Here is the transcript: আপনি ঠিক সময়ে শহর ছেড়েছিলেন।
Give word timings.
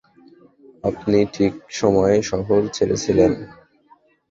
আপনি 0.83 1.17
ঠিক 1.33 1.53
সময়ে 1.71 2.17
শহর 2.23 2.59
ছেড়েছিলেন। 2.67 3.31